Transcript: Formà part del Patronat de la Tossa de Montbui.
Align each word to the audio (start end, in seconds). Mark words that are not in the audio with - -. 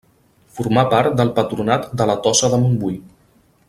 Formà 0.59 0.85
part 0.93 1.19
del 1.21 1.31
Patronat 1.37 1.87
de 2.01 2.11
la 2.13 2.19
Tossa 2.29 2.53
de 2.55 2.63
Montbui. 2.67 3.01